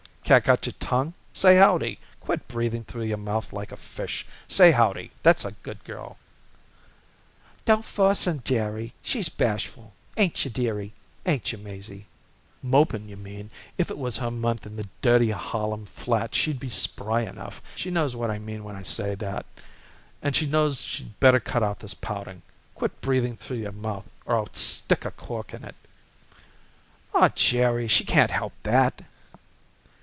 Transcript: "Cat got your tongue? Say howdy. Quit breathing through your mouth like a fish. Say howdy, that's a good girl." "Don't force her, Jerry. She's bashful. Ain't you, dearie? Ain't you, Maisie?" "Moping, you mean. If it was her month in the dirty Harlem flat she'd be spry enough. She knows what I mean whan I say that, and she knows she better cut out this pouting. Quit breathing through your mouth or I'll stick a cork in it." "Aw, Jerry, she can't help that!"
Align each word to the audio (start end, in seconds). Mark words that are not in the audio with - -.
"Cat 0.23 0.45
got 0.45 0.65
your 0.65 0.71
tongue? 0.79 1.13
Say 1.33 1.57
howdy. 1.57 1.99
Quit 2.21 2.47
breathing 2.47 2.85
through 2.85 3.03
your 3.03 3.17
mouth 3.17 3.51
like 3.51 3.73
a 3.73 3.75
fish. 3.75 4.25
Say 4.47 4.71
howdy, 4.71 5.11
that's 5.23 5.43
a 5.43 5.51
good 5.51 5.83
girl." 5.83 6.15
"Don't 7.65 7.83
force 7.83 8.23
her, 8.23 8.35
Jerry. 8.35 8.93
She's 9.03 9.27
bashful. 9.27 9.93
Ain't 10.15 10.45
you, 10.45 10.49
dearie? 10.49 10.93
Ain't 11.25 11.51
you, 11.51 11.57
Maisie?" 11.57 12.05
"Moping, 12.63 13.09
you 13.09 13.17
mean. 13.17 13.49
If 13.77 13.91
it 13.91 13.97
was 13.97 14.15
her 14.19 14.31
month 14.31 14.65
in 14.65 14.77
the 14.77 14.87
dirty 15.01 15.31
Harlem 15.31 15.85
flat 15.85 16.33
she'd 16.33 16.61
be 16.61 16.69
spry 16.69 17.23
enough. 17.23 17.61
She 17.75 17.91
knows 17.91 18.15
what 18.15 18.31
I 18.31 18.39
mean 18.39 18.63
whan 18.63 18.77
I 18.77 18.83
say 18.83 19.15
that, 19.15 19.45
and 20.21 20.33
she 20.33 20.45
knows 20.45 20.81
she 20.83 21.03
better 21.19 21.41
cut 21.41 21.61
out 21.61 21.79
this 21.81 21.93
pouting. 21.93 22.41
Quit 22.73 23.01
breathing 23.01 23.35
through 23.35 23.57
your 23.57 23.73
mouth 23.73 24.05
or 24.25 24.37
I'll 24.37 24.53
stick 24.53 25.03
a 25.03 25.11
cork 25.11 25.53
in 25.53 25.65
it." 25.65 25.75
"Aw, 27.13 27.27
Jerry, 27.35 27.89
she 27.89 28.05
can't 28.05 28.31
help 28.31 28.53
that!" 28.63 29.03